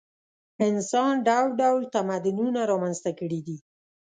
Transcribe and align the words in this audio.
انسان 0.67 1.13
ډول 1.27 1.49
ډول 1.61 1.81
تمدنونه 1.95 2.61
رامنځته 2.71 3.11
کړي 3.19 3.39
دي. 3.47 3.57